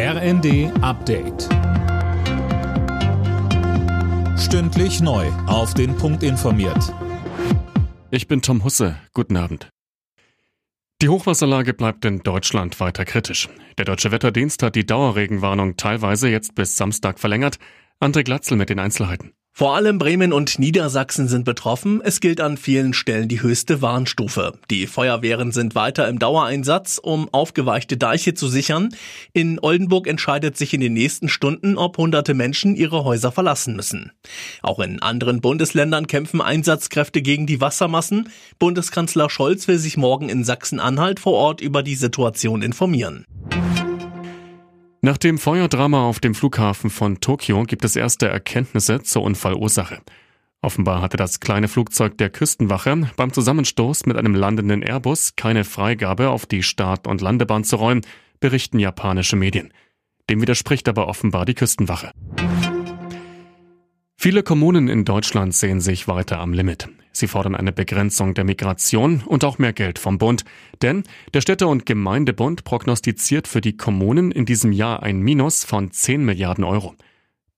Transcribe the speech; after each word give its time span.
RND 0.00 0.70
Update. 0.80 1.48
Stündlich 4.38 5.00
neu. 5.00 5.26
Auf 5.48 5.74
den 5.74 5.96
Punkt 5.96 6.22
informiert. 6.22 6.94
Ich 8.12 8.28
bin 8.28 8.40
Tom 8.40 8.62
Husse. 8.62 8.94
Guten 9.12 9.36
Abend. 9.36 9.70
Die 11.02 11.08
Hochwasserlage 11.08 11.74
bleibt 11.74 12.04
in 12.04 12.20
Deutschland 12.20 12.78
weiter 12.78 13.04
kritisch. 13.04 13.48
Der 13.76 13.86
Deutsche 13.86 14.12
Wetterdienst 14.12 14.62
hat 14.62 14.76
die 14.76 14.86
Dauerregenwarnung 14.86 15.76
teilweise 15.76 16.28
jetzt 16.28 16.54
bis 16.54 16.76
Samstag 16.76 17.18
verlängert. 17.18 17.58
André 18.00 18.22
Glatzel 18.22 18.56
mit 18.56 18.70
den 18.70 18.78
Einzelheiten. 18.78 19.32
Vor 19.58 19.74
allem 19.74 19.98
Bremen 19.98 20.32
und 20.32 20.60
Niedersachsen 20.60 21.26
sind 21.26 21.44
betroffen. 21.44 22.00
Es 22.00 22.20
gilt 22.20 22.40
an 22.40 22.56
vielen 22.56 22.94
Stellen 22.94 23.26
die 23.26 23.42
höchste 23.42 23.82
Warnstufe. 23.82 24.52
Die 24.70 24.86
Feuerwehren 24.86 25.50
sind 25.50 25.74
weiter 25.74 26.06
im 26.06 26.20
Dauereinsatz, 26.20 27.00
um 27.02 27.28
aufgeweichte 27.32 27.96
Deiche 27.96 28.34
zu 28.34 28.46
sichern. 28.46 28.90
In 29.32 29.58
Oldenburg 29.60 30.06
entscheidet 30.06 30.56
sich 30.56 30.74
in 30.74 30.80
den 30.80 30.92
nächsten 30.92 31.28
Stunden, 31.28 31.76
ob 31.76 31.98
hunderte 31.98 32.34
Menschen 32.34 32.76
ihre 32.76 33.02
Häuser 33.02 33.32
verlassen 33.32 33.74
müssen. 33.74 34.12
Auch 34.62 34.78
in 34.78 35.02
anderen 35.02 35.40
Bundesländern 35.40 36.06
kämpfen 36.06 36.40
Einsatzkräfte 36.40 37.20
gegen 37.20 37.48
die 37.48 37.60
Wassermassen. 37.60 38.28
Bundeskanzler 38.60 39.28
Scholz 39.28 39.66
will 39.66 39.78
sich 39.78 39.96
morgen 39.96 40.28
in 40.28 40.44
Sachsen-Anhalt 40.44 41.18
vor 41.18 41.32
Ort 41.32 41.60
über 41.60 41.82
die 41.82 41.96
Situation 41.96 42.62
informieren. 42.62 43.24
Nach 45.00 45.16
dem 45.16 45.38
Feuerdrama 45.38 46.08
auf 46.08 46.18
dem 46.18 46.34
Flughafen 46.34 46.90
von 46.90 47.20
Tokio 47.20 47.62
gibt 47.62 47.84
es 47.84 47.94
erste 47.94 48.28
Erkenntnisse 48.28 49.00
zur 49.02 49.22
Unfallursache. 49.22 50.00
Offenbar 50.60 51.02
hatte 51.02 51.16
das 51.16 51.38
kleine 51.38 51.68
Flugzeug 51.68 52.18
der 52.18 52.30
Küstenwache 52.30 53.08
beim 53.16 53.32
Zusammenstoß 53.32 54.06
mit 54.06 54.16
einem 54.16 54.34
landenden 54.34 54.82
Airbus 54.82 55.36
keine 55.36 55.62
Freigabe 55.62 56.30
auf 56.30 56.46
die 56.46 56.64
Start- 56.64 57.06
und 57.06 57.20
Landebahn 57.20 57.62
zu 57.62 57.76
räumen, 57.76 58.04
berichten 58.40 58.80
japanische 58.80 59.36
Medien. 59.36 59.72
Dem 60.28 60.42
widerspricht 60.42 60.88
aber 60.88 61.06
offenbar 61.06 61.46
die 61.46 61.54
Küstenwache. 61.54 62.10
Viele 64.20 64.42
Kommunen 64.42 64.88
in 64.88 65.04
Deutschland 65.04 65.54
sehen 65.54 65.80
sich 65.80 66.08
weiter 66.08 66.40
am 66.40 66.52
Limit. 66.52 66.88
Sie 67.12 67.28
fordern 67.28 67.54
eine 67.54 67.70
Begrenzung 67.70 68.34
der 68.34 68.42
Migration 68.42 69.22
und 69.24 69.44
auch 69.44 69.58
mehr 69.58 69.72
Geld 69.72 70.00
vom 70.00 70.18
Bund. 70.18 70.44
Denn 70.82 71.04
der 71.34 71.40
Städte- 71.40 71.68
und 71.68 71.86
Gemeindebund 71.86 72.64
prognostiziert 72.64 73.46
für 73.46 73.60
die 73.60 73.76
Kommunen 73.76 74.32
in 74.32 74.44
diesem 74.44 74.72
Jahr 74.72 75.04
ein 75.04 75.20
Minus 75.20 75.62
von 75.62 75.92
10 75.92 76.24
Milliarden 76.24 76.64
Euro. 76.64 76.96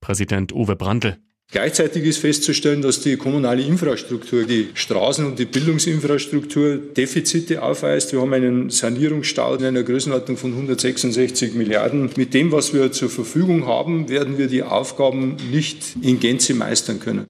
Präsident 0.01 0.53
Uwe 0.53 0.75
Brandl. 0.75 1.17
Gleichzeitig 1.51 2.05
ist 2.05 2.19
festzustellen, 2.19 2.81
dass 2.81 3.01
die 3.01 3.17
kommunale 3.17 3.61
Infrastruktur, 3.61 4.45
die 4.45 4.69
Straßen- 4.73 5.25
und 5.25 5.37
die 5.37 5.43
Bildungsinfrastruktur 5.43 6.77
Defizite 6.77 7.61
aufweist. 7.61 8.13
Wir 8.13 8.21
haben 8.21 8.31
einen 8.31 8.69
Sanierungsstau 8.69 9.55
in 9.55 9.65
einer 9.65 9.83
Größenordnung 9.83 10.37
von 10.37 10.53
166 10.53 11.53
Milliarden. 11.53 12.09
Mit 12.15 12.33
dem, 12.33 12.53
was 12.53 12.73
wir 12.73 12.93
zur 12.93 13.09
Verfügung 13.09 13.67
haben, 13.67 14.07
werden 14.07 14.37
wir 14.37 14.47
die 14.47 14.63
Aufgaben 14.63 15.35
nicht 15.51 15.97
in 16.01 16.21
Gänze 16.21 16.53
meistern 16.53 17.01
können. 17.01 17.25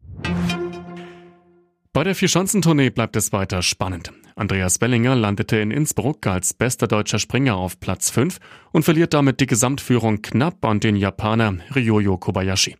Bei 1.91 2.03
der 2.03 2.13
Vierschanzentournee 2.13 2.91
bleibt 2.91 3.15
es 3.15 3.33
weiter 3.33 3.63
spannend. 3.63 4.11
Andreas 4.35 4.77
Bellinger 4.77 5.15
landete 5.15 5.57
in 5.57 5.71
Innsbruck 5.71 6.27
als 6.27 6.53
bester 6.53 6.87
deutscher 6.87 7.17
Springer 7.17 7.55
auf 7.55 7.79
Platz 7.79 8.11
5 8.11 8.37
und 8.71 8.83
verliert 8.83 9.15
damit 9.15 9.39
die 9.39 9.47
Gesamtführung 9.47 10.21
knapp 10.21 10.63
an 10.63 10.79
den 10.79 10.95
Japaner 10.95 11.57
Ryoyo 11.75 12.17
Kobayashi. 12.17 12.75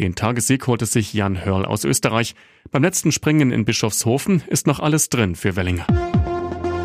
Den 0.00 0.14
Tagessieg 0.14 0.66
holte 0.66 0.86
sich 0.86 1.12
Jan 1.12 1.44
Hörl 1.44 1.66
aus 1.66 1.84
Österreich. 1.84 2.34
Beim 2.70 2.82
letzten 2.82 3.12
Springen 3.12 3.50
in 3.50 3.66
Bischofshofen 3.66 4.42
ist 4.46 4.66
noch 4.66 4.80
alles 4.80 5.10
drin 5.10 5.36
für 5.36 5.56
Wellinger. 5.56 5.86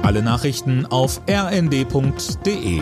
Alle 0.04 0.22
Nachrichten 0.22 0.86
auf 0.86 1.22
rnd.de 1.30 2.82